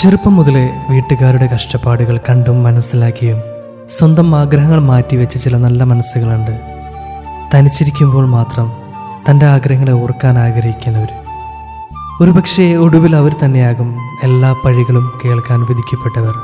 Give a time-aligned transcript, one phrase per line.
[0.00, 3.38] ചെറുപ്പം മുതലേ വീട്ടുകാരുടെ കഷ്ടപ്പാടുകൾ കണ്ടും മനസ്സിലാക്കിയും
[3.90, 6.60] സ്വന്തം ആഗ്രഹങ്ങൾ മാറ്റിവെച്ച ചില നല്ല മനസ്സുകളുണ്ട്.
[7.54, 8.72] തനിച്ചിരിക്കുമ്പോൾ മാത്രം
[9.30, 11.12] തന്റെ ആഗ്രഹങ്ങളെ ഓർക്കാൻ ആഗ്രഹിക്കുന്നവർ
[12.22, 16.34] ഒരുപക്ഷെ ഒടുവിൽ അവർ തന്നെയാകും എല്ലാ പഴികളും കേൾക്കാൻ വിധിക്കപ്പെട്ടവർ.